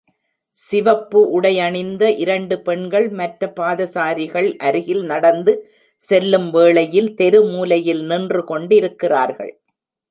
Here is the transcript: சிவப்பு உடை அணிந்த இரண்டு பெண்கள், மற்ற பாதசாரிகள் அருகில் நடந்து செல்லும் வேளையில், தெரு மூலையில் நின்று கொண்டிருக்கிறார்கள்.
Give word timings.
சிவப்பு 0.57 1.19
உடை 1.29 1.51
அணிந்த 1.59 2.03
இரண்டு 2.23 2.55
பெண்கள், 2.61 3.07
மற்ற 3.09 3.51
பாதசாரிகள் 3.59 4.49
அருகில் 4.59 5.03
நடந்து 5.03 5.53
செல்லும் 6.01 6.49
வேளையில், 6.49 7.15
தெரு 7.15 7.41
மூலையில் 7.43 8.03
நின்று 8.05 8.43
கொண்டிருக்கிறார்கள். 8.43 9.53